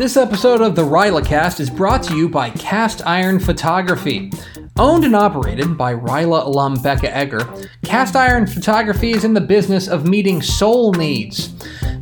[0.00, 4.32] This episode of the RylaCast is brought to you by Cast Iron Photography.
[4.78, 7.46] Owned and operated by Ryla alum Becca Egger,
[7.84, 11.48] Cast Iron Photography is in the business of meeting soul needs.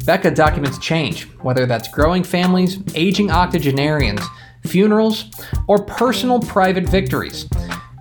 [0.05, 4.21] Becca documents change, whether that's growing families, aging octogenarians,
[4.65, 5.25] funerals,
[5.67, 7.49] or personal private victories.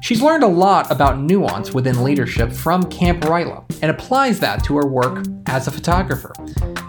[0.01, 4.77] She's learned a lot about nuance within leadership from Camp Ryla and applies that to
[4.77, 6.33] her work as a photographer.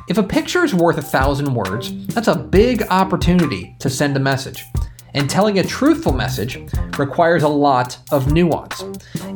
[0.09, 4.21] If a picture is worth a thousand words, that's a big opportunity to send a
[4.21, 4.65] message.
[5.13, 6.59] And telling a truthful message
[6.97, 8.83] requires a lot of nuance.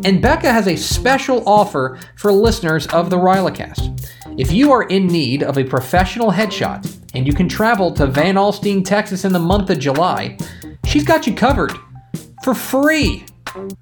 [0.04, 4.08] And Becca has a special offer for listeners of the RylaCast.
[4.38, 8.36] If you are in need of a professional headshot and you can travel to Van
[8.36, 10.38] Alstyne, Texas in the month of July,
[10.86, 11.72] she's got you covered
[12.42, 13.26] for free.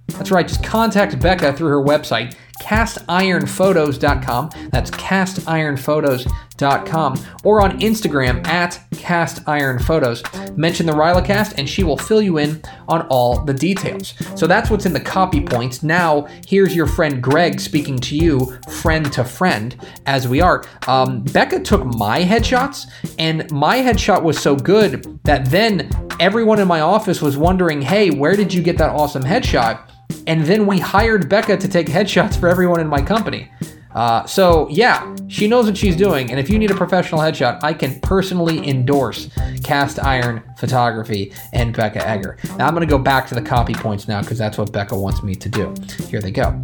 [0.08, 4.50] That's right, just contact Becca through her website, castironphotos.com.
[4.70, 7.26] That's castironphotos.com.
[7.42, 10.56] Or on Instagram at castironphotos.
[10.56, 14.14] Mention the RylaCast and she will fill you in on all the details.
[14.36, 15.82] So that's what's in the copy points.
[15.82, 19.74] Now, here's your friend Greg speaking to you, friend to friend,
[20.06, 20.62] as we are.
[20.86, 22.86] Um, Becca took my headshots,
[23.18, 28.10] and my headshot was so good that then everyone in my office was wondering, hey,
[28.10, 29.88] where did you get that awesome headshot?
[30.30, 33.50] And then we hired Becca to take headshots for everyone in my company.
[33.96, 36.30] Uh, so, yeah, she knows what she's doing.
[36.30, 39.28] And if you need a professional headshot, I can personally endorse
[39.64, 42.38] Cast Iron Photography and Becca Egger.
[42.56, 44.96] Now, I'm going to go back to the copy points now because that's what Becca
[44.96, 45.74] wants me to do.
[46.08, 46.60] Here they go.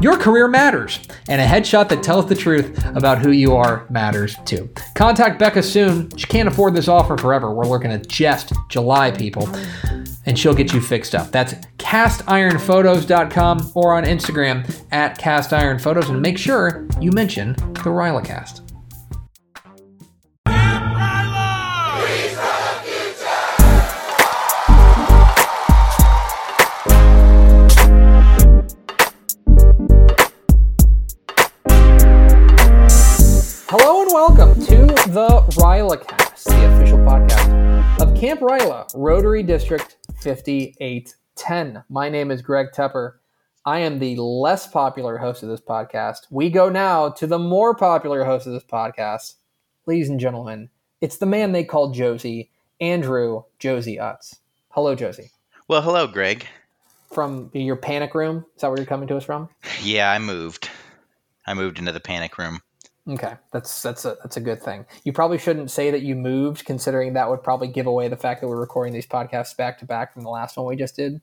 [0.00, 4.34] Your career matters, and a headshot that tells the truth about who you are matters
[4.44, 4.68] too.
[4.96, 6.10] Contact Becca soon.
[6.16, 7.54] She can't afford this offer forever.
[7.54, 9.48] We're looking at just July, people
[10.26, 11.30] and she'll get you fixed up.
[11.30, 16.08] That's castironphotos.com or on Instagram at castironphotos.
[16.10, 18.63] And make sure you mention the RylaCast.
[38.44, 41.82] Ryla, Rotary District 5810.
[41.88, 43.14] My name is Greg Tepper.
[43.64, 46.26] I am the less popular host of this podcast.
[46.28, 49.36] We go now to the more popular host of this podcast.
[49.86, 50.68] Ladies and gentlemen,
[51.00, 52.50] it's the man they call Josie,
[52.82, 54.36] Andrew Josie Utz.
[54.68, 55.30] Hello, Josie.
[55.66, 56.46] Well, hello, Greg.
[57.12, 58.44] From your panic room?
[58.56, 59.48] Is that where you're coming to us from?
[59.82, 60.68] Yeah, I moved.
[61.46, 62.60] I moved into the panic room.
[63.06, 64.86] Okay, that's that's a that's a good thing.
[65.04, 68.40] You probably shouldn't say that you moved, considering that would probably give away the fact
[68.40, 71.20] that we're recording these podcasts back to back from the last one we just did.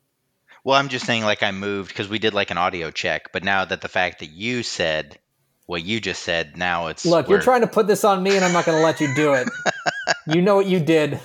[0.64, 3.44] Well, I'm just saying like I moved because we did like an audio check, but
[3.44, 5.18] now that the fact that you said
[5.66, 7.28] what you just said, now it's look.
[7.28, 9.34] You're trying to put this on me, and I'm not going to let you do
[9.34, 9.50] it.
[10.28, 11.20] you know what you did.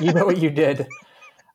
[0.00, 0.88] You know what you did.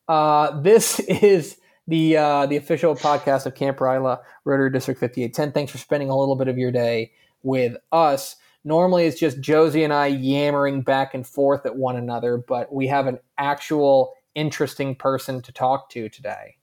[0.07, 5.51] Uh, this is the uh, the official podcast of Camp Ryla, Rotary District 5810.
[5.51, 7.11] Thanks for spending a little bit of your day
[7.47, 8.35] with us.
[8.63, 12.87] Normally, it's just Josie and I yammering back and forth at one another, but we
[12.87, 16.57] have an actual interesting person to talk to today.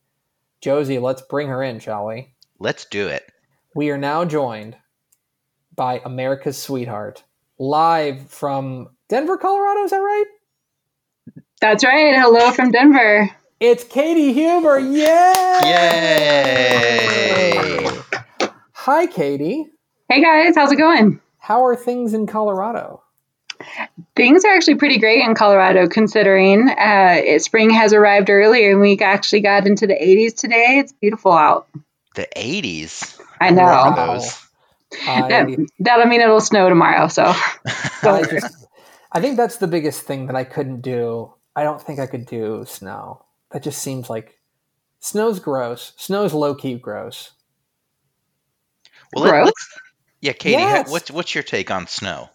[0.60, 2.34] Josie, let's bring her in, shall we?
[2.58, 3.24] Let's do it.
[3.74, 4.76] We are now joined
[5.74, 7.24] by America's sweetheart,
[7.58, 9.84] live from Denver, Colorado.
[9.84, 10.26] Is that right?
[11.60, 12.14] That's right.
[12.14, 13.30] Hello from Denver.
[13.58, 14.78] It's Katie Huber.
[14.78, 15.32] Yay!
[15.64, 16.84] Yay!
[18.72, 19.70] Hi, Katie.
[20.14, 21.20] Hey guys, how's it going?
[21.38, 23.02] How are things in Colorado?
[24.14, 28.96] Things are actually pretty great in Colorado, considering uh, spring has arrived earlier and we
[29.00, 30.78] actually got into the 80s today.
[30.78, 31.66] It's beautiful out.
[32.14, 33.20] The 80s.
[33.40, 33.64] I know.
[33.64, 34.20] Wow.
[35.04, 37.08] I, that, that'll mean it'll snow tomorrow.
[37.08, 37.24] So,
[38.04, 38.68] I, just,
[39.10, 41.34] I think that's the biggest thing that I couldn't do.
[41.56, 43.24] I don't think I could do snow.
[43.50, 44.38] That just seems like
[45.00, 45.92] snow's gross.
[45.96, 47.32] Snow's low key gross.
[49.12, 49.46] Well, gross.
[49.46, 49.78] Let's,
[50.24, 50.90] yeah, Katie, yes.
[50.90, 52.30] what's what's your take on snow?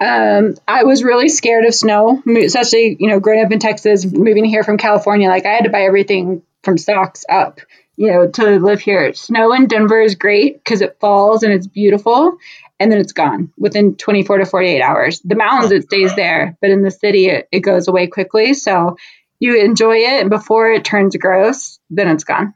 [0.00, 4.44] Um, I was really scared of snow, especially you know growing up in Texas, moving
[4.44, 5.28] here from California.
[5.28, 7.58] Like I had to buy everything from stocks up,
[7.96, 9.12] you know, to live here.
[9.14, 12.38] Snow in Denver is great because it falls and it's beautiful,
[12.78, 15.20] and then it's gone within 24 to 48 hours.
[15.24, 18.54] The mountains it stays there, but in the city it, it goes away quickly.
[18.54, 18.96] So
[19.40, 22.54] you enjoy it, and before it turns gross, then it's gone.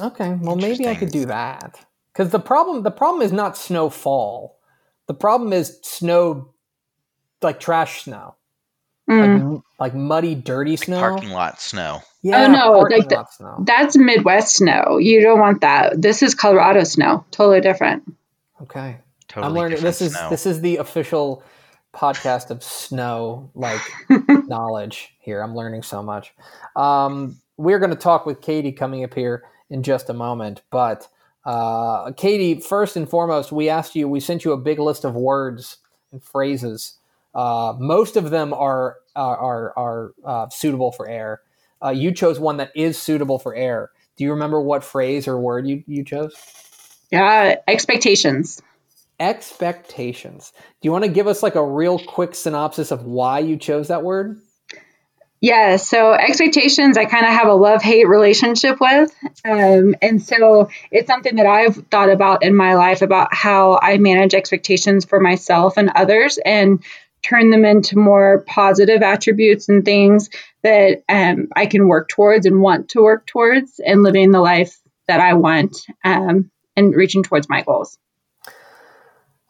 [0.00, 1.84] Okay, well maybe I could do that.
[2.14, 4.58] Because the problem the problem is not snowfall.
[5.06, 6.54] The problem is snow,
[7.42, 8.36] like trash snow,
[9.10, 9.52] mm.
[9.54, 12.00] like, like, muddy, dirty snow, parking lot snow.
[12.22, 13.20] Yeah, oh no, like th-
[13.64, 14.98] that's Midwest snow.
[14.98, 16.00] You don't want that.
[16.00, 17.24] This is Colorado snow.
[17.32, 18.04] Totally different.
[18.62, 18.96] Okay,
[19.28, 19.82] totally I'm learning.
[19.82, 20.30] This is snow.
[20.30, 21.42] this is the official
[21.92, 23.80] podcast of snow like
[24.48, 25.40] knowledge here.
[25.42, 26.32] I'm learning so much.
[26.76, 31.08] Um, we're going to talk with Katie coming up here in just a moment, but
[31.44, 35.14] uh, Katie, first and foremost, we asked you, we sent you a big list of
[35.14, 35.78] words
[36.12, 36.98] and phrases.
[37.34, 41.40] Uh, most of them are are are, are uh, suitable for air.
[41.84, 43.90] Uh, you chose one that is suitable for air.
[44.16, 46.34] Do you remember what phrase or word you, you chose?
[47.10, 48.62] Yeah, expectations.
[49.20, 50.52] Expectations.
[50.80, 53.88] Do you want to give us like a real quick synopsis of why you chose
[53.88, 54.40] that word?
[55.44, 59.14] Yeah, so expectations, I kind of have a love hate relationship with.
[59.44, 63.98] Um, and so it's something that I've thought about in my life about how I
[63.98, 66.82] manage expectations for myself and others and
[67.20, 70.30] turn them into more positive attributes and things
[70.62, 74.80] that um, I can work towards and want to work towards and living the life
[75.08, 77.98] that I want um, and reaching towards my goals.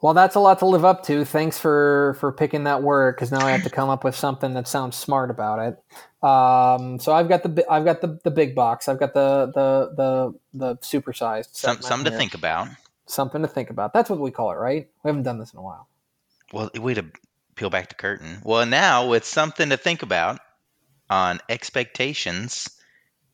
[0.04, 1.24] Well, that's a lot to live up to.
[1.24, 4.52] Thanks for for picking that word because now I have to come up with something
[4.52, 5.82] that sounds smart about it.
[6.22, 8.86] Um, so I've got the I've got the, the big box.
[8.86, 11.54] I've got the the the the supersized.
[11.56, 12.68] Some, something to think about.
[13.06, 13.94] Something to think about.
[13.94, 14.90] That's what we call it, right?
[15.04, 15.88] We haven't done this in a while.
[16.52, 17.06] Well, way to
[17.54, 18.42] peel back the curtain.
[18.44, 20.38] Well, now with something to think about
[21.08, 22.68] on expectations,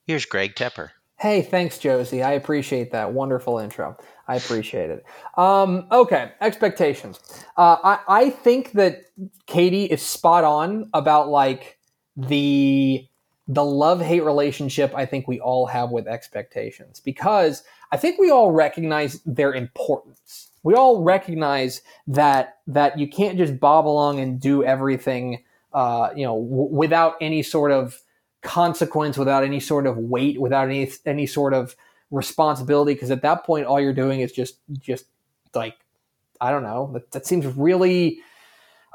[0.06, 0.90] here's Greg Tepper.
[1.20, 2.22] Hey, thanks, Josie.
[2.22, 3.94] I appreciate that wonderful intro.
[4.26, 5.04] I appreciate it.
[5.36, 7.20] Um, okay, expectations.
[7.58, 9.02] Uh, I, I think that
[9.46, 11.78] Katie is spot on about like
[12.16, 13.06] the
[13.46, 14.94] the love hate relationship.
[14.94, 20.48] I think we all have with expectations because I think we all recognize their importance.
[20.62, 25.44] We all recognize that that you can't just bob along and do everything,
[25.74, 28.00] uh, you know, w- without any sort of
[28.42, 31.74] consequence, without any sort of weight, without any any sort of
[32.10, 35.06] responsibility because at that point all you're doing is just just
[35.54, 35.76] like
[36.40, 38.20] i don't know that, that seems really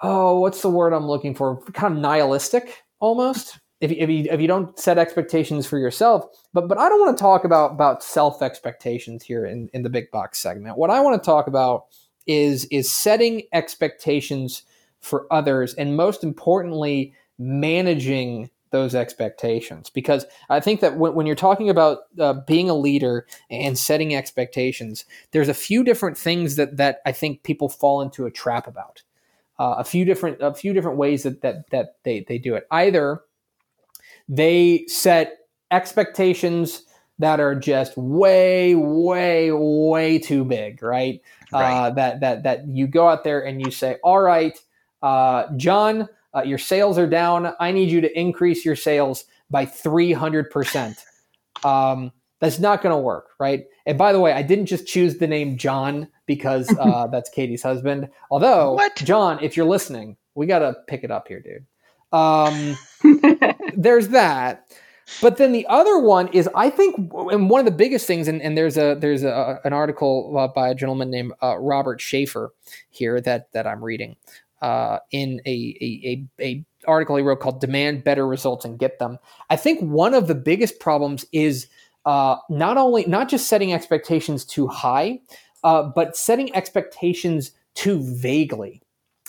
[0.03, 1.61] oh what's the word i'm looking for?
[1.71, 6.25] Kind of nihilistic almost if, if, you, if you don't set expectations for yourself.
[6.53, 9.89] But but i don't want to talk about about self expectations here in, in the
[9.89, 10.77] big box segment.
[10.77, 11.85] What i want to talk about
[12.27, 14.63] is is setting expectations
[14.99, 21.35] for others and most importantly managing those expectations because I think that when, when you're
[21.35, 26.75] talking about uh, being a leader and setting expectations, there's a few different things that
[26.75, 29.03] that I think people fall into a trap about.
[29.57, 32.67] Uh, a few different a few different ways that that that they they do it.
[32.69, 33.21] Either
[34.27, 35.37] they set
[35.71, 36.83] expectations
[37.19, 41.21] that are just way way way too big, right?
[41.53, 41.71] right.
[41.71, 44.59] Uh, that that that you go out there and you say, "All right,
[45.01, 47.53] uh, John." Uh, your sales are down.
[47.59, 50.97] I need you to increase your sales by 300%.
[51.63, 53.65] Um, that's not going to work, right?
[53.85, 57.63] And by the way, I didn't just choose the name John because uh, that's Katie's
[57.63, 58.09] husband.
[58.29, 58.95] Although, what?
[58.97, 61.65] John, if you're listening, we got to pick it up here, dude.
[62.11, 62.77] Um,
[63.75, 64.67] there's that.
[65.21, 68.41] But then the other one is, I think, and one of the biggest things, and,
[68.41, 72.53] and there's a there's a, an article uh, by a gentleman named uh, Robert Schaefer
[72.89, 74.15] here that that I'm reading,
[74.61, 78.99] uh, in a, a, a, a article he wrote called "Demand Better Results and Get
[78.99, 79.17] Them."
[79.49, 81.67] I think one of the biggest problems is
[82.05, 85.19] uh, not only not just setting expectations too high,
[85.63, 88.81] uh, but setting expectations too vaguely.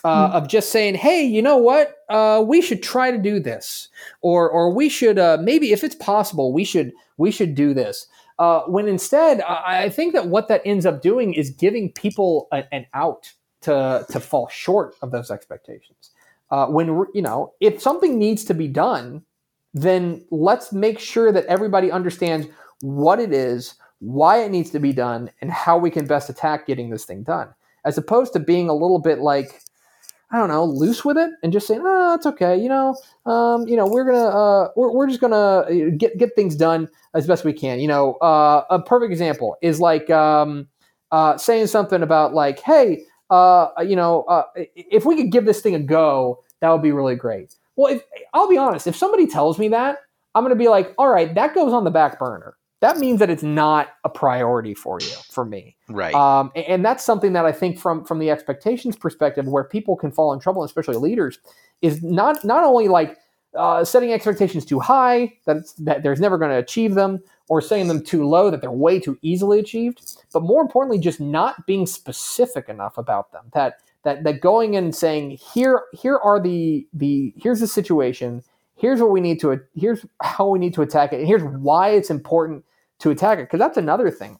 [0.05, 0.33] Uh, mm.
[0.35, 1.97] Of just saying, hey, you know what?
[2.09, 3.89] Uh, we should try to do this,
[4.21, 8.07] or or we should uh, maybe, if it's possible, we should we should do this.
[8.39, 12.49] Uh, when instead, I, I, think that what that ends up doing is giving people
[12.53, 13.33] a, an out
[13.67, 16.11] to to fall short of those expectations.
[16.51, 19.23] Uh, when you know if something needs to be done,
[19.75, 22.47] then let's make sure that everybody understands
[22.81, 26.67] what it is, why it needs to be done, and how we can best attack
[26.67, 27.49] getting this thing done,
[27.85, 29.63] as opposed to being a little bit like.
[30.29, 32.97] I don't know, loose with it and just saying, "Oh, it's okay." You know,
[33.27, 36.89] um, you know, we're gonna, uh, we're, we're just gonna uh, get get things done
[37.15, 37.79] as best we can.
[37.79, 40.67] You know, uh, a perfect example is like um,
[41.13, 45.61] uh, saying something about like, "Hey, uh, you know, uh, if we could give this
[45.61, 47.55] thing a go, that would be really great.
[47.77, 48.03] Well, if,
[48.33, 49.99] I'll be honest, if somebody tells me that,
[50.35, 52.57] I'm going to be like, all right, that goes on the back burner.
[52.81, 55.77] That means that it's not a priority for you, for me.
[55.89, 56.15] Right.
[56.15, 59.97] Um, and, and that's something that I think from from the expectations perspective, where people
[59.97, 61.39] can fall in trouble, especially leaders,
[61.81, 63.17] is not not only like
[63.57, 67.89] uh, setting expectations too high that that there's never going to achieve them, or setting
[67.89, 71.87] them too low that they're way too easily achieved, but more importantly, just not being
[71.87, 73.45] specific enough about them.
[73.53, 78.43] That that that going in and saying here here are the the here's the situation,
[78.77, 81.91] here's what we need to here's how we need to attack it, and here's why
[81.91, 82.65] it's important
[83.01, 83.43] to attack it.
[83.43, 84.39] Because that's another thing.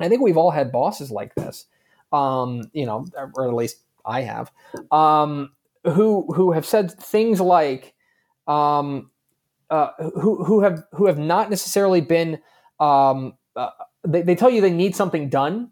[0.00, 1.66] I think we've all had bosses like this,
[2.12, 4.52] um, you know, or at least I have.
[4.92, 5.50] Um,
[5.84, 7.94] who who have said things like
[8.46, 9.10] um,
[9.70, 12.40] uh, who who have who have not necessarily been
[12.80, 13.70] um, uh,
[14.04, 15.70] they, they tell you they need something done,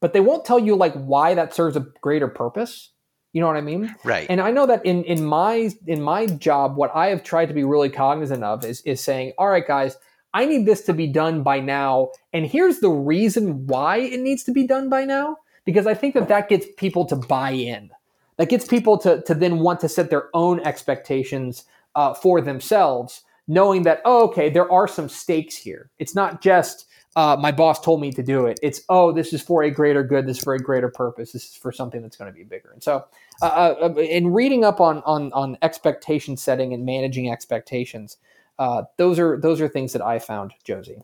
[0.00, 2.90] but they won't tell you like why that serves a greater purpose.
[3.32, 3.94] You know what I mean?
[4.04, 4.26] Right.
[4.28, 7.54] And I know that in in my in my job, what I have tried to
[7.54, 9.96] be really cognizant of is is saying, all right, guys,
[10.34, 14.44] I need this to be done by now, and here's the reason why it needs
[14.44, 15.38] to be done by now.
[15.64, 17.90] Because I think that that gets people to buy in.
[18.36, 23.22] That gets people to to then want to set their own expectations uh, for themselves,
[23.52, 25.90] knowing that oh, okay, there are some stakes here.
[25.98, 28.58] It's not just uh, my boss told me to do it.
[28.62, 30.26] It's oh, this is for a greater good.
[30.26, 31.32] This is for a greater purpose.
[31.32, 32.70] This is for something that's going to be bigger.
[32.72, 33.04] And so,
[33.42, 38.16] uh, uh, in reading up on on on expectation setting and managing expectations,
[38.58, 41.02] uh, those are those are things that I found, Josie.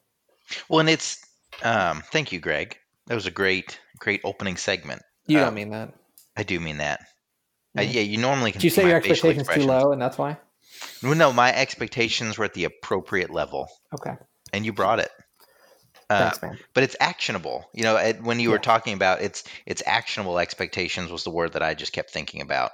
[0.70, 1.20] Well, and it's
[1.62, 2.78] um, thank you, Greg.
[3.06, 5.02] That was a great great opening segment.
[5.26, 5.92] You Um, don't mean that.
[6.38, 7.00] I do mean that.
[7.76, 7.92] Uh, Mhm.
[7.92, 8.60] yeah, you normally can.
[8.60, 10.38] Did you say your expectations too low, and that's why?
[11.02, 14.14] No, my expectations were at the appropriate level, Okay,
[14.52, 15.10] and you brought it.
[16.10, 16.58] Uh, thanks, man.
[16.74, 17.66] but it's actionable.
[17.74, 21.52] You know, it, when you were talking about it's it's actionable expectations was the word
[21.52, 22.70] that I just kept thinking about.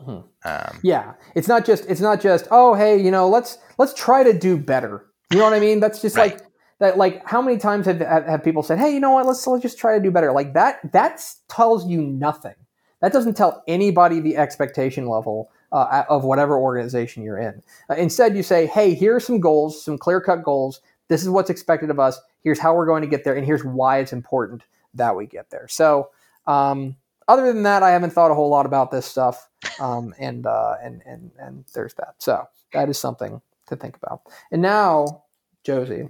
[0.00, 0.24] Mhm.
[0.44, 4.22] Um, Yeah, it's not just it's not just oh hey you know let's let's try
[4.24, 5.06] to do better.
[5.30, 5.78] You know what I mean?
[5.80, 6.32] That's just Right.
[6.32, 6.42] like
[6.80, 6.98] that.
[6.98, 9.62] Like how many times have, have have people said hey you know what let's let's
[9.62, 10.32] just try to do better.
[10.32, 12.54] Like that that tells you nothing.
[13.00, 17.62] That doesn't tell anybody the expectation level uh, of whatever organization you're in.
[17.90, 20.80] Uh, instead, you say hey here are some goals, some clear cut goals.
[21.08, 22.20] This is what's expected of us.
[22.42, 24.62] Here's how we're going to get there, and here's why it's important
[24.94, 25.68] that we get there.
[25.68, 26.10] So.
[26.46, 26.96] Um,
[27.28, 29.48] other than that, I haven't thought a whole lot about this stuff,
[29.80, 32.16] um, and uh, and and and there's that.
[32.18, 34.22] So that is something to think about.
[34.50, 35.24] And now,
[35.64, 36.08] Josie,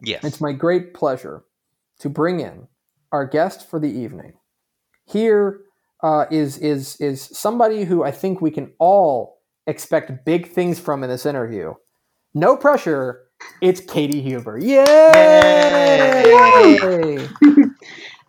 [0.00, 0.24] yes.
[0.24, 1.44] it's my great pleasure
[2.00, 2.68] to bring in
[3.12, 4.34] our guest for the evening.
[5.06, 5.62] Here
[6.02, 11.02] uh, is is is somebody who I think we can all expect big things from
[11.04, 11.74] in this interview.
[12.34, 13.22] No pressure.
[13.60, 14.58] It's Katie Huber.
[14.58, 14.84] Yay!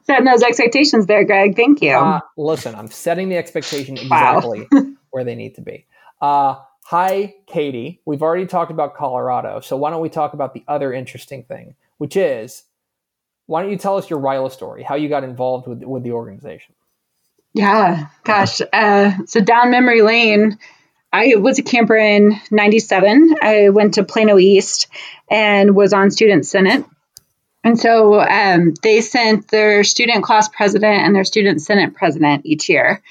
[0.06, 1.56] Setting those expectations there, Greg.
[1.56, 1.92] Thank you.
[1.92, 4.38] Uh, listen, I'm setting the expectation Wow.
[4.38, 4.68] exactly
[5.12, 5.86] where they need to be.
[6.22, 8.02] Uh, hi, Katie.
[8.06, 11.76] We've already talked about Colorado, so why don't we talk about the other interesting thing,
[11.98, 12.64] which is
[13.46, 16.12] why don't you tell us your Ryla story, how you got involved with with the
[16.12, 16.74] organization?
[17.54, 18.62] Yeah, gosh.
[18.72, 20.58] Uh, so down memory lane,
[21.12, 23.36] I was a camper in 97.
[23.42, 24.88] I went to Plano East
[25.30, 26.86] and was on Student Senate.
[27.64, 32.70] And so um, they sent their student class president and their student senate president each
[32.70, 33.02] year.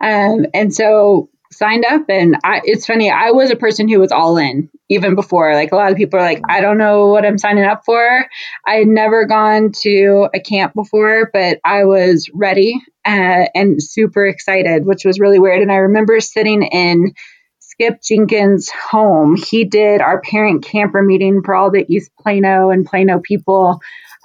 [0.00, 4.12] Um, and so signed up and I, it's funny i was a person who was
[4.12, 5.52] all in even before.
[5.52, 8.26] Like a lot of people are like i don't know what i'm signing up for.
[8.66, 14.26] I had never gone to a camp before but i was ready uh, and super
[14.26, 15.62] excited which was really weird.
[15.62, 17.12] And i remember sitting in
[17.60, 19.36] skip jenkins home.
[19.36, 23.80] He did our parent camper meeting for all the east plano and plano people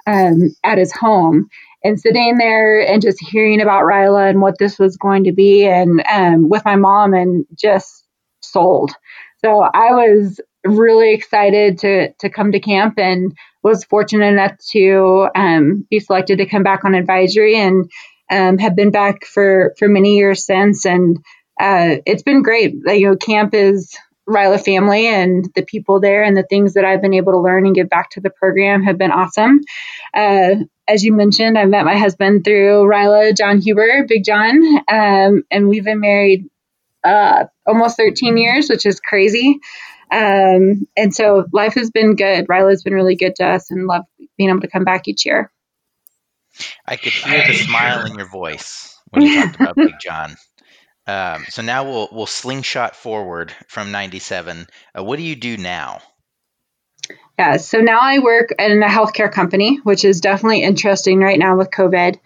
[0.06, 1.48] um, at his home
[1.84, 5.66] and sitting there and just hearing about Ryla and what this was going to be,
[5.66, 8.06] and um, with my mom, and just
[8.40, 8.92] sold.
[9.44, 15.28] So I was really excited to to come to camp, and was fortunate enough to
[15.34, 17.90] um, be selected to come back on advisory, and
[18.30, 21.18] um, have been back for for many years since, and
[21.60, 22.74] uh, it's been great.
[22.86, 23.96] You know, camp is
[24.28, 27.66] Ryla family and the people there and the things that I've been able to learn
[27.66, 29.60] and give back to the program have been awesome.
[30.14, 30.56] Uh,
[30.88, 35.68] as you mentioned, I met my husband through Ryla John Huber, Big John, um, and
[35.68, 36.48] we've been married
[37.04, 39.58] uh, almost 13 years, which is crazy.
[40.10, 42.46] Um, and so life has been good.
[42.46, 44.04] Ryla's been really good to us and love
[44.36, 45.50] being able to come back each year.
[46.86, 50.36] I could hear the smile in your voice when you talked about Big John.
[51.06, 54.68] Um, so now we'll we'll slingshot forward from '97.
[54.96, 56.00] Uh, what do you do now?
[57.38, 61.56] Yeah, so now I work in a healthcare company, which is definitely interesting right now
[61.56, 62.18] with COVID.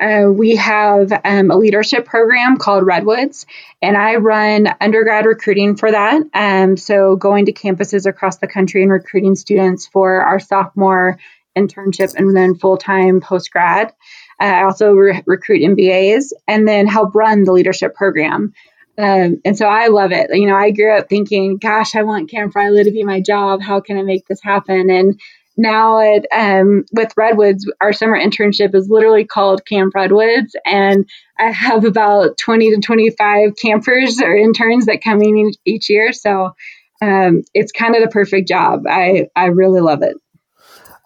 [0.00, 3.46] Uh, we have um, a leadership program called Redwoods,
[3.82, 6.22] and I run undergrad recruiting for that.
[6.32, 11.18] Um, so going to campuses across the country and recruiting students for our sophomore
[11.56, 13.92] internship and then full time post grad.
[14.40, 18.52] I also re- recruit MBAs and then help run the leadership program.
[18.98, 20.30] Um, and so I love it.
[20.32, 23.62] You know, I grew up thinking, gosh, I want Camp Ryla to be my job.
[23.62, 24.90] How can I make this happen?
[24.90, 25.20] And
[25.56, 31.50] now at um, with Redwoods, our summer internship is literally called Camp Redwoods, and I
[31.50, 36.12] have about twenty to twenty five campers or interns that come in each, each year.
[36.12, 36.54] So
[37.02, 38.84] um, it's kind of the perfect job.
[38.88, 40.16] I I really love it.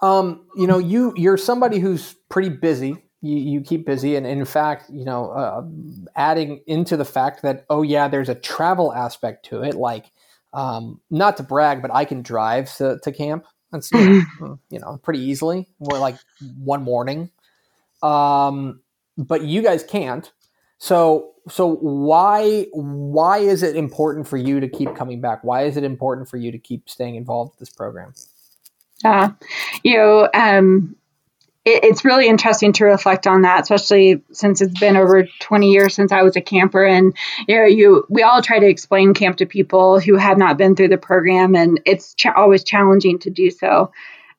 [0.02, 3.03] Um, you know, you you're somebody who's pretty busy.
[3.24, 5.62] You, you keep busy, and in fact, you know, uh,
[6.14, 9.74] adding into the fact that oh yeah, there's a travel aspect to it.
[9.74, 10.10] Like,
[10.52, 13.46] um, not to brag, but I can drive to, to camp.
[13.72, 15.68] and you know, you know pretty easily.
[15.80, 16.16] More like
[16.58, 17.30] one morning.
[18.02, 18.80] Um,
[19.16, 20.30] but you guys can't.
[20.76, 25.42] So so why why is it important for you to keep coming back?
[25.44, 28.12] Why is it important for you to keep staying involved with this program?
[29.02, 29.30] Uh,
[29.82, 30.94] you know, um,
[31.64, 35.94] it, it's really interesting to reflect on that, especially since it's been over 20 years
[35.94, 36.84] since I was a camper.
[36.84, 37.16] And
[37.48, 40.76] you know, you we all try to explain camp to people who have not been
[40.76, 43.92] through the program, and it's ch- always challenging to do so.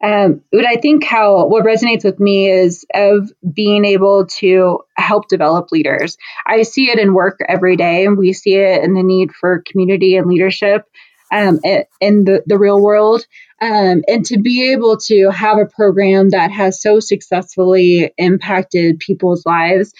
[0.03, 5.29] Um, but I think how what resonates with me is of being able to help
[5.29, 6.17] develop leaders.
[6.45, 9.63] I see it in work every day, and we see it in the need for
[9.65, 10.85] community and leadership
[11.31, 11.59] um,
[11.99, 13.25] in the, the real world.
[13.61, 19.45] Um, and to be able to have a program that has so successfully impacted people's
[19.45, 19.93] lives,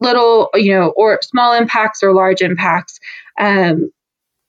[0.00, 2.98] little, you know, or small impacts or large impacts,
[3.40, 3.90] um,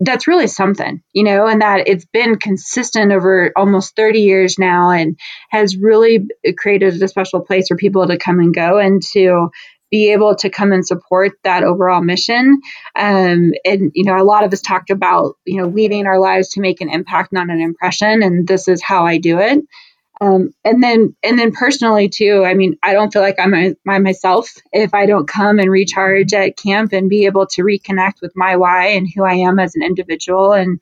[0.02, 4.92] that's really something, you know, and that it's been consistent over almost 30 years now
[4.92, 5.18] and
[5.50, 6.26] has really
[6.58, 9.50] created a special place for people to come and go and to
[9.92, 12.62] be able to come and support that overall mission.
[12.96, 16.50] Um, and, you know, a lot of us talked about, you know, leaving our lives
[16.50, 18.22] to make an impact, not an impression.
[18.22, 19.60] And this is how I do it.
[20.22, 23.76] Um, and then, and then personally too, I mean, I don't feel like I'm a,
[23.86, 28.22] my myself if I don't come and recharge at camp and be able to reconnect
[28.22, 30.80] with my why and who I am as an individual and,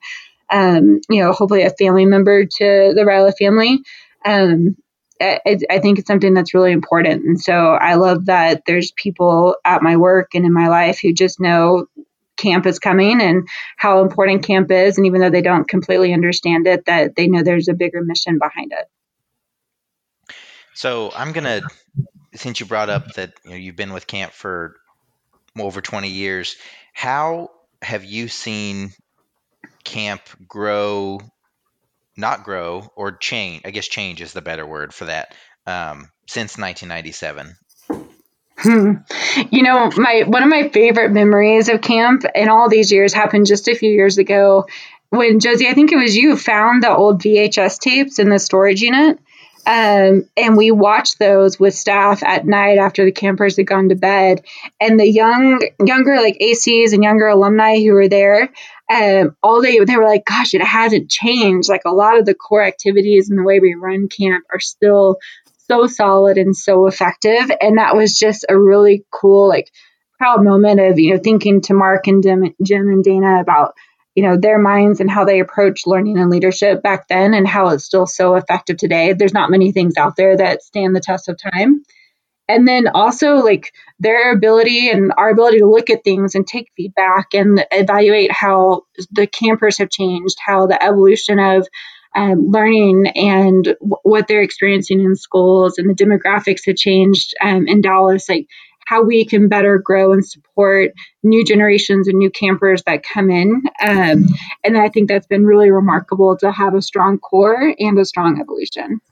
[0.50, 3.78] um, you know, hopefully a family member to the Ryla family.
[4.24, 4.76] Um,
[5.20, 7.24] I, think it's something that's really important.
[7.24, 11.12] And so I love that there's people at my work and in my life who
[11.12, 11.86] just know
[12.36, 14.96] camp is coming and how important camp is.
[14.96, 18.38] And even though they don't completely understand it, that they know there's a bigger mission
[18.38, 18.86] behind it.
[20.74, 21.62] So I'm gonna,
[22.34, 24.76] since you brought up that you know, you've been with camp for
[25.58, 26.56] over 20 years,
[26.92, 27.50] how
[27.82, 28.92] have you seen
[29.82, 31.20] camp grow
[32.18, 33.62] not grow or change.
[33.64, 35.34] I guess change is the better word for that.
[35.66, 37.56] Um, since 1997.
[38.58, 38.92] Hmm.
[39.50, 43.46] You know, my one of my favorite memories of camp in all these years happened
[43.46, 44.66] just a few years ago
[45.10, 48.82] when Josie, I think it was you, found the old VHS tapes in the storage
[48.82, 49.18] unit.
[49.66, 53.94] Um, and we watched those with staff at night after the campers had gone to
[53.94, 54.44] bed.
[54.80, 58.48] And the young, younger like ACs and younger alumni who were there,
[58.90, 61.68] um, all they they were like, "Gosh, it hasn't changed.
[61.68, 65.18] Like a lot of the core activities and the way we run camp are still
[65.68, 69.70] so solid and so effective." And that was just a really cool, like,
[70.18, 73.74] proud moment of you know thinking to Mark and Jim and Dana about
[74.14, 77.68] you know their minds and how they approach learning and leadership back then and how
[77.68, 81.28] it's still so effective today there's not many things out there that stand the test
[81.28, 81.82] of time
[82.48, 86.70] and then also like their ability and our ability to look at things and take
[86.76, 91.66] feedback and evaluate how the campers have changed how the evolution of
[92.16, 97.66] um, learning and w- what they're experiencing in schools and the demographics have changed um,
[97.68, 98.46] in dallas like
[98.88, 103.62] how we can better grow and support new generations and new campers that come in.
[103.86, 104.24] Um,
[104.64, 108.40] and I think that's been really remarkable to have a strong core and a strong
[108.40, 109.02] evolution.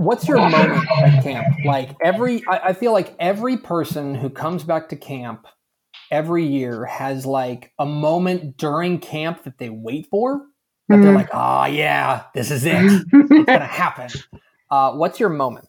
[0.00, 1.46] What's your moment at camp?
[1.64, 5.46] Like every, I, I feel like every person who comes back to camp
[6.10, 10.46] every year has like a moment during camp that they wait for.
[10.88, 11.04] That mm-hmm.
[11.04, 12.76] they're like, oh yeah, this is it.
[13.12, 14.08] it's gonna happen.
[14.70, 15.68] Uh, what's your moment?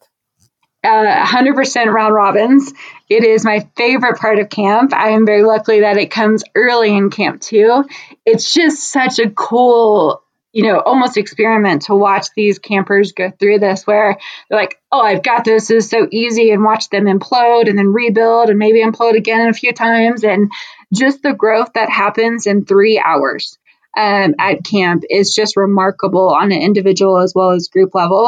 [0.84, 2.72] uh, 100% round robins.
[3.08, 4.92] It is my favorite part of camp.
[4.92, 7.84] I am very lucky that it comes early in camp too.
[8.26, 13.58] It's just such a cool, you know, almost experiment to watch these campers go through
[13.58, 15.68] this where they're like, oh, I've got this.
[15.68, 19.48] This is so easy, and watch them implode and then rebuild and maybe implode again
[19.48, 20.24] a few times.
[20.24, 20.50] And
[20.92, 23.58] just the growth that happens in three hours
[23.96, 28.26] um, at camp is just remarkable on an individual as well as group level,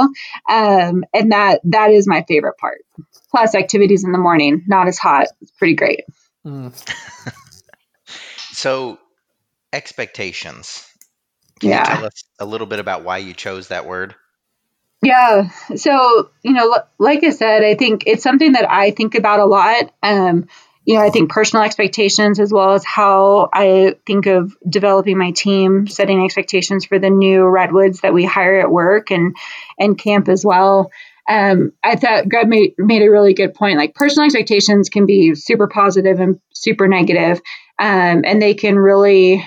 [0.49, 2.85] um, and that that is my favorite part.
[3.31, 5.27] Plus, activities in the morning, not as hot.
[5.41, 6.05] It's pretty great.
[6.47, 6.73] Mm.
[8.53, 8.99] so,
[9.73, 10.87] expectations.
[11.65, 11.89] Can yeah.
[11.91, 14.15] you tell us a little bit about why you chose that word?
[15.03, 15.49] Yeah.
[15.77, 19.47] So, you know, like I said, I think it's something that I think about a
[19.47, 19.91] lot.
[20.03, 20.47] Um,
[20.85, 25.31] you know, I think personal expectations as well as how I think of developing my
[25.31, 29.35] team, setting expectations for the new redwoods that we hire at work and
[29.79, 30.91] and camp as well.
[31.27, 33.79] Um, I thought Greg made, made a really good point.
[33.79, 37.41] Like personal expectations can be super positive and super negative,
[37.79, 39.43] um, and they can really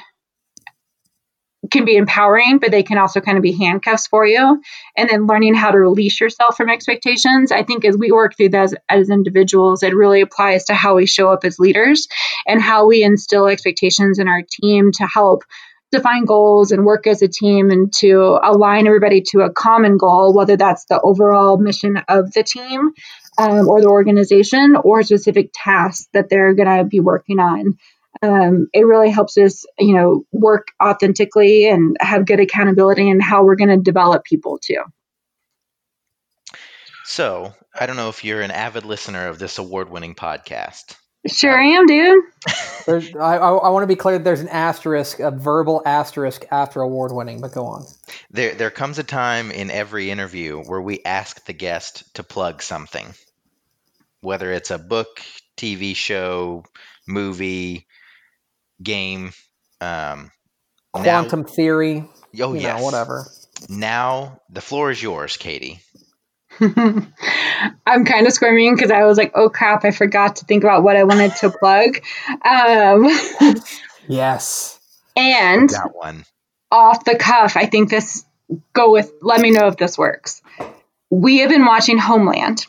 [1.71, 4.61] can be empowering, but they can also kind of be handcuffs for you.
[4.95, 7.51] And then learning how to release yourself from expectations.
[7.51, 11.05] I think as we work through those as individuals, it really applies to how we
[11.05, 12.07] show up as leaders
[12.45, 15.43] and how we instill expectations in our team to help
[15.91, 20.33] define goals and work as a team and to align everybody to a common goal,
[20.33, 22.91] whether that's the overall mission of the team
[23.37, 27.77] um, or the organization or specific tasks that they're going to be working on.
[28.21, 33.43] Um, it really helps us, you know, work authentically and have good accountability in how
[33.43, 34.83] we're going to develop people too.
[37.05, 40.95] So, I don't know if you're an avid listener of this award winning podcast.
[41.25, 42.23] Sure I am, dude.
[42.87, 44.19] I, I, I want to be clear.
[44.19, 47.85] There's an asterisk, a verbal asterisk after award winning, but go on.
[48.31, 52.61] There, there comes a time in every interview where we ask the guest to plug
[52.61, 53.07] something,
[54.21, 55.21] whether it's a book,
[55.57, 56.63] TV show,
[57.07, 57.86] movie,
[58.81, 59.31] game.
[59.81, 60.31] Um,
[60.93, 62.03] Quantum theory.
[62.41, 63.25] oh you yes, know, whatever.
[63.69, 65.79] Now the floor is yours, Katie.
[66.59, 70.83] I'm kind of squirming because I was like, oh crap, I forgot to think about
[70.83, 71.99] what I wanted to plug.
[72.43, 73.09] Um,
[74.07, 74.79] Yes.
[75.15, 76.23] and That one.
[76.71, 78.23] off the cuff, I think this,
[78.73, 80.41] go with, let me know if this works.
[81.09, 82.65] We have been watching Homeland.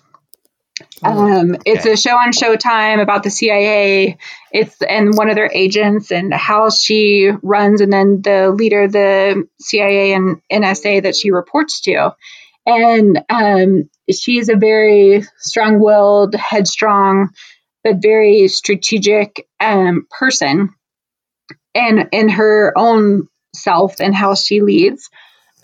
[1.03, 4.19] Um, it's a show on Showtime about the CIA.
[4.53, 8.93] It's and one of their agents and how she runs, and then the leader of
[8.93, 12.15] the CIA and NSA that she reports to.
[12.67, 17.31] And um, she's a very strong-willed, headstrong,
[17.83, 20.75] but very strategic um, person,
[21.75, 25.09] and in her own self and how she leads.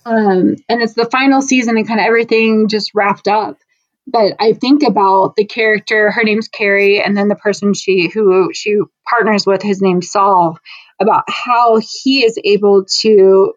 [0.06, 3.56] Um, and it's the final season, and kind of everything just wrapped up
[4.06, 6.10] but I think about the character.
[6.10, 10.58] Her name's Carrie, and then the person she who she partners with, his name's Saul.
[11.00, 13.54] About how he is able to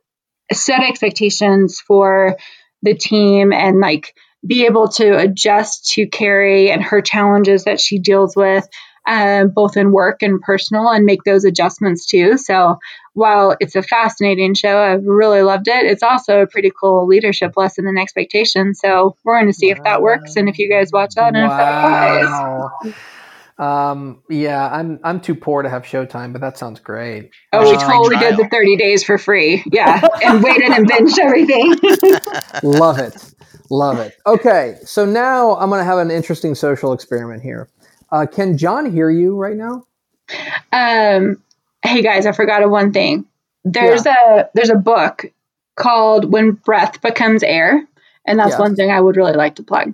[0.51, 2.35] set expectations for
[2.81, 4.13] the team and like
[4.45, 8.67] be able to adjust to Carrie and her challenges that she deals with,
[9.07, 12.37] um, both in work and personal, and make those adjustments too.
[12.37, 12.77] So
[13.17, 15.85] while it's a fascinating show, I've really loved it.
[15.85, 18.75] It's also a pretty cool leadership lesson and expectation.
[18.75, 21.37] So we're going to see if that works and if you guys watch that and
[21.45, 22.93] if that applies.
[23.57, 23.89] Wow.
[23.89, 27.31] Um, yeah, I'm I'm too poor to have Showtime, but that sounds great.
[27.53, 29.63] Oh, we Um, totally did the 30 days for free.
[29.71, 29.99] Yeah.
[30.23, 31.73] And waited and binged everything.
[32.63, 33.33] Love it.
[33.71, 34.13] Love it.
[34.27, 37.67] Okay, so now I'm going to have an interesting social experiment here.
[38.11, 39.85] Uh, can John hear you right now?
[40.71, 41.41] um,
[41.87, 43.25] hey guys, I forgot of one thing.
[43.63, 45.25] There's a there's a book
[45.75, 47.87] called When Breath Becomes Air.
[48.25, 48.59] And that's Yeah.
[48.59, 49.93] one thing I would really like to plug.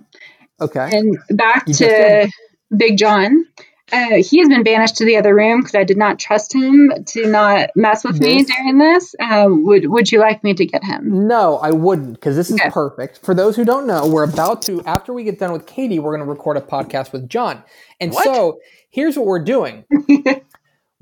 [0.60, 0.88] Okay.
[0.92, 2.28] And back You to.
[2.76, 3.46] Big John.
[3.92, 6.90] Uh, he has been banished to the other room because I did not trust him
[7.08, 9.14] to not mess with me during this.
[9.20, 11.28] Um, would Would you like me to get him?
[11.28, 12.70] No, I wouldn't, because this is Okay.
[12.70, 13.20] perfect.
[13.24, 16.16] For those who don't know, we're about to, after we get done with Katie, we're
[16.16, 17.62] going to record a podcast with John.
[18.00, 18.24] And What?
[18.24, 18.58] so
[18.90, 19.84] here's what we're doing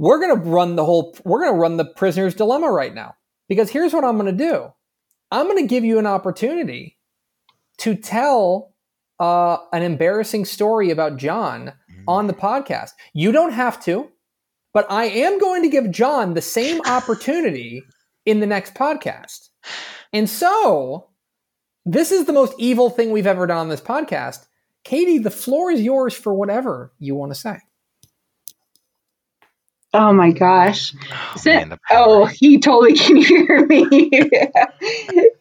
[0.02, 3.14] we're going to run the whole, we're going to run the prisoner's dilemma right now.
[3.48, 4.72] Because here's what I'm going to do
[5.30, 6.98] I'm going to give you an opportunity
[7.78, 8.74] to tell
[9.20, 11.72] uh, an embarrassing story about John
[12.08, 12.90] on the podcast.
[13.14, 14.10] You don't have to,
[14.74, 17.84] but I am going to give John the same opportunity
[18.26, 19.50] in the next podcast.
[20.12, 21.10] And so,
[21.86, 24.46] this is the most evil thing we've ever done on this podcast.
[24.82, 27.58] Katie, the floor is yours for whatever you want to say.
[29.94, 30.94] Oh my gosh.
[31.10, 31.78] Oh, man.
[31.90, 33.84] Oh, he totally can hear me.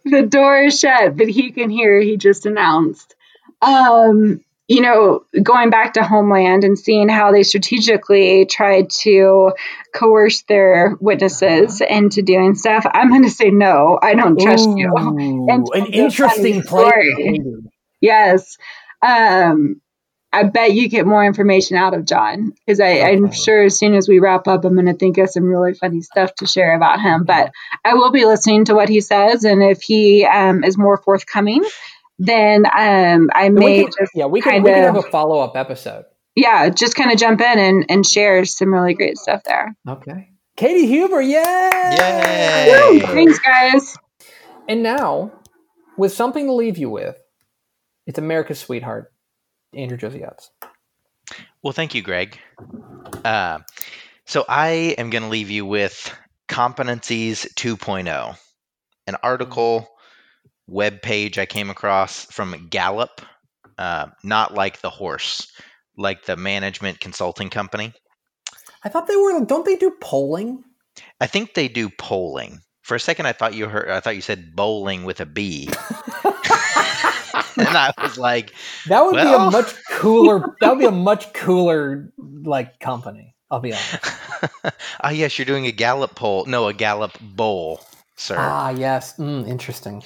[0.06, 2.02] the door is shut, but he can hear.
[2.02, 3.16] He just announced.
[3.62, 9.52] Um, you know, going back to Homeland and seeing how they strategically tried to
[9.94, 14.00] coerce their witnesses into doing stuff, I'm going to say no.
[14.02, 14.94] I don't trust you.
[15.50, 17.40] And an interesting play.
[18.00, 18.58] Yes.
[19.02, 19.82] Um,
[20.34, 24.08] I bet you get more information out of John because I'm sure as soon as
[24.08, 27.02] we wrap up, I'm going to think of some really funny stuff to share about
[27.02, 27.26] him.
[27.26, 27.52] But
[27.84, 31.64] I will be listening to what he says, and if he um, is more forthcoming,
[32.18, 35.06] then um, I may we can, just yeah, we can, kind we can of- have
[35.06, 36.06] a follow up episode.
[36.36, 39.76] yeah just kind of jump in and, and share some really great stuff there.
[39.88, 40.30] Okay.
[40.56, 41.96] Katie Huber, yay!
[41.98, 42.68] Yay!
[42.92, 43.00] Woo!
[43.00, 43.98] Thanks, guys.
[44.68, 45.32] And now,
[45.98, 47.18] with something to leave you with,
[48.06, 49.11] it's America's sweetheart,
[49.74, 50.50] Andrew Josiatz.
[51.64, 52.38] Well, thank you, Greg.
[53.24, 53.60] Uh,
[54.26, 56.14] so I am going to leave you with
[56.50, 58.38] Competencies 2.0,
[59.08, 59.88] an article,
[60.68, 63.22] web page I came across from Gallup,
[63.78, 65.52] uh, not like the horse,
[65.98, 67.94] like the management consulting company.
[68.84, 69.46] I thought they were.
[69.46, 70.64] Don't they do polling?
[71.20, 73.90] I think they do polling For a second, I thought you heard.
[73.90, 75.70] I thought you said bowling with a B.
[77.68, 78.54] and I was like,
[78.88, 80.56] That would be a much cooler.
[80.62, 83.36] that would be a much cooler like company.
[83.50, 83.98] I'll be honest.
[85.04, 86.46] "Ah, yes, you're doing a Gallup poll.
[86.46, 87.82] No, a Gallup bowl,
[88.16, 89.18] sir." Ah, yes.
[89.18, 90.02] Mm, interesting.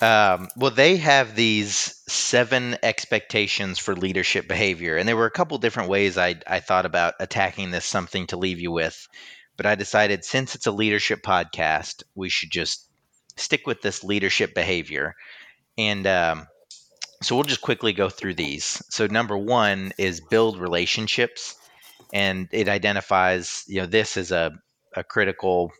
[0.00, 5.58] Um, well, they have these seven expectations for leadership behavior, and there were a couple
[5.58, 7.84] different ways I I thought about attacking this.
[7.84, 9.08] Something to leave you with,
[9.56, 12.88] but I decided since it's a leadership podcast, we should just
[13.36, 15.16] stick with this leadership behavior,
[15.76, 16.46] and um,
[17.24, 18.82] so we'll just quickly go through these.
[18.90, 21.56] So number one is build relationships,
[22.12, 24.52] and it identifies you know this is a
[24.94, 25.72] a critical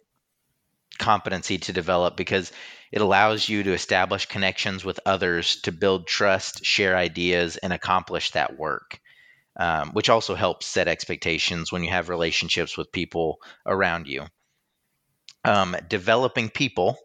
[0.98, 2.52] competency to develop because
[2.92, 8.30] it allows you to establish connections with others to build trust, share ideas, and accomplish
[8.30, 9.00] that work,
[9.58, 14.24] um, which also helps set expectations when you have relationships with people around you.
[15.44, 16.96] Um, developing people,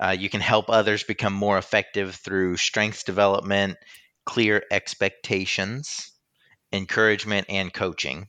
[0.00, 3.76] uh, you can help others become more effective through strengths development,
[4.24, 6.12] clear expectations,
[6.72, 8.28] encouragement, and coaching.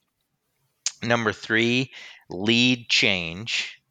[1.01, 1.93] Number three,
[2.29, 3.81] lead change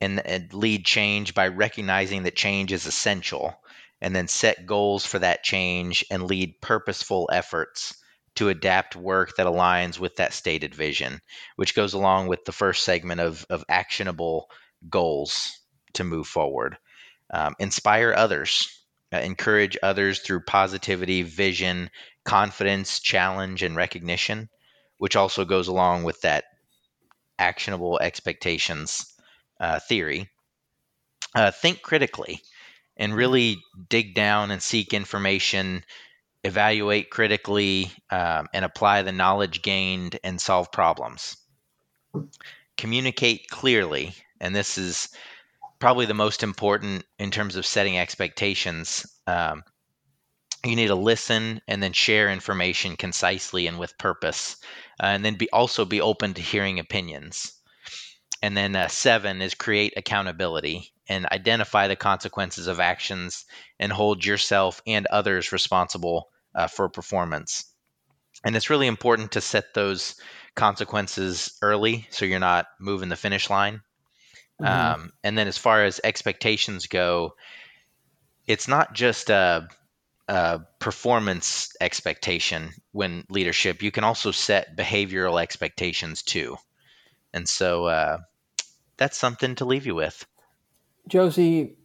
[0.00, 3.54] and, and lead change by recognizing that change is essential
[4.00, 7.94] and then set goals for that change and lead purposeful efforts
[8.34, 11.20] to adapt work that aligns with that stated vision,
[11.54, 14.48] which goes along with the first segment of, of actionable
[14.90, 15.52] goals
[15.92, 16.76] to move forward.
[17.32, 18.68] Um, inspire others,
[19.12, 21.90] uh, encourage others through positivity, vision,
[22.24, 24.48] confidence, challenge, and recognition,
[24.98, 26.44] which also goes along with that
[27.38, 29.06] actionable expectations
[29.60, 30.28] uh, theory,
[31.34, 32.42] uh, think critically
[32.96, 35.84] and really dig down and seek information,
[36.44, 41.36] evaluate critically, um, and apply the knowledge gained and solve problems.
[42.76, 45.08] Communicate clearly, and this is
[45.82, 49.04] probably the most important in terms of setting expectations.
[49.26, 49.64] Um,
[50.64, 54.58] you need to listen and then share information concisely and with purpose,
[55.02, 57.60] uh, and then be also be open to hearing opinions.
[58.40, 63.44] And then uh, seven is create accountability and identify the consequences of actions
[63.80, 67.64] and hold yourself and others responsible uh, for performance.
[68.44, 70.14] And it's really important to set those
[70.54, 73.80] consequences early so you're not moving the finish line.
[74.62, 74.68] Mhm.
[74.68, 77.34] Um, and then as far as expectations go,
[78.46, 79.68] it's not just a,
[80.28, 86.56] a performance expectation when leadership, you can also set behavioral expectations too.
[87.32, 88.18] And so uh,
[88.96, 90.24] that's something to leave you with.
[91.08, 91.76] Josie,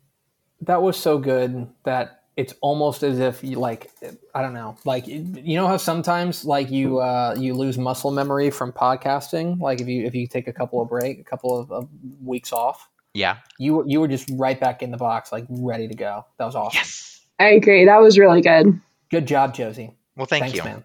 [0.62, 3.92] that was so good that it's almost as if you like
[4.34, 8.50] I don't know, like you know how sometimes like you uh, you lose muscle memory
[8.52, 11.72] from podcasting, like if you if you take a couple of break, a couple of,
[11.72, 11.90] of
[12.24, 13.38] weeks off, Yeah.
[13.60, 16.26] you you were just right back in the box, like ready to go.
[16.38, 16.78] That was awesome.
[16.78, 17.22] Yes.
[17.40, 17.86] I agree.
[17.86, 18.80] That was really good.
[19.10, 19.96] Good job, Josie.
[20.16, 20.64] Well, thank Thanks, you.
[20.64, 20.84] man.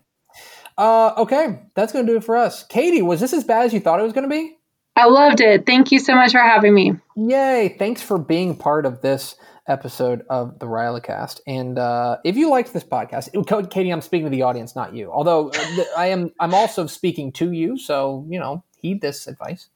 [0.79, 2.65] Uh, okay, that's gonna do it for us.
[2.65, 4.57] Katie, was this as bad as you thought it was gonna be?
[4.97, 5.65] I loved it.
[5.67, 6.93] Thank you so much for having me.
[7.17, 7.77] Yay!
[7.79, 9.37] Thanks for being part of this
[9.69, 11.41] episode of the Rylacast.
[11.47, 14.95] And uh, if you liked this podcast, Co- Katie, I'm speaking to the audience, not
[14.95, 15.11] you.
[15.13, 17.77] Although uh, I am, I'm also speaking to you.
[17.79, 19.69] So you know, heed this advice.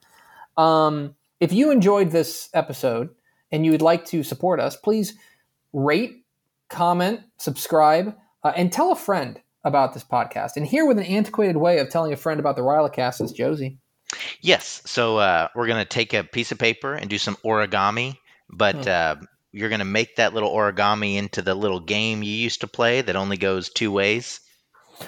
[0.57, 3.11] Um, if you enjoyed this episode
[3.53, 5.15] and you would like to support us, please
[5.73, 6.25] rate,
[6.69, 10.57] comment, subscribe, uh, and tell a friend about this podcast.
[10.57, 13.79] And here with an antiquated way of telling a friend about the Rylacast is Josie.
[14.41, 14.81] Yes.
[14.87, 18.17] So uh, we're going to take a piece of paper and do some origami,
[18.49, 19.25] but Hmm.
[19.57, 23.01] You're going to make that little origami into the little game you used to play
[23.01, 24.41] that only goes two ways.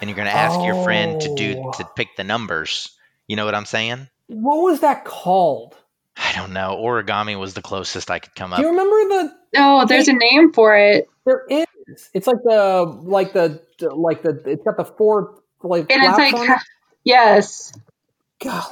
[0.00, 1.72] And you're going to ask your friend to do Oh.
[1.72, 2.90] to pick the numbers.
[3.26, 4.08] You know what I'm saying?
[4.28, 5.76] What was that called?
[6.16, 6.76] I don't know.
[6.80, 8.72] Origami was the closest I could come up Do up.
[8.72, 11.08] you remember the Oh, there's a name for it.
[11.24, 11.66] There is.
[12.14, 16.34] It's like the like the like the it's got the four like And it's like,
[16.34, 16.58] on it.
[17.04, 17.72] yes.
[18.42, 18.64] golly.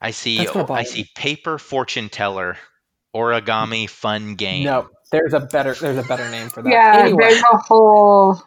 [0.00, 0.46] I see.
[0.48, 1.08] I see.
[1.16, 2.56] Paper fortune teller,
[3.14, 4.64] origami fun game.
[4.64, 6.70] No, there's a better there's a better name for that.
[6.70, 8.42] Yeah, Anyway, there's a whole.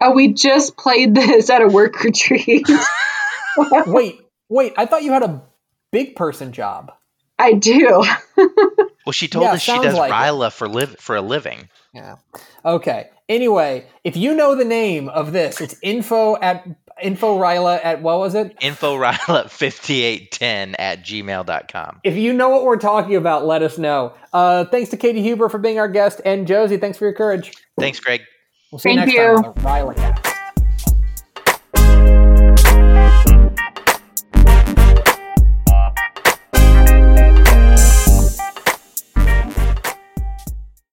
[0.00, 2.66] Oh, we just played this at a work retreat.
[3.86, 4.72] wait, wait.
[4.76, 5.42] I thought you had a
[5.92, 6.92] big person job.
[7.38, 8.04] I do.
[9.06, 10.14] Well, she told Yeah, us she does like it.
[10.14, 11.70] Ryla for live for a living.
[11.94, 12.16] Yeah.
[12.64, 13.08] Okay.
[13.30, 18.18] Anyway, if you know the name of this, it's info at info Ryla at what
[18.18, 18.56] was it?
[18.60, 22.00] Info Ryla 5810 at gmail.com.
[22.04, 24.14] If you know what we're talking about, let us know.
[24.32, 27.52] Uh, thanks to Katie Huber for being our guest, and Josie, thanks for your courage.
[27.78, 28.22] Thanks, Greg.
[28.70, 29.18] We'll see you next you.
[29.18, 30.29] time on the Ryla Cast.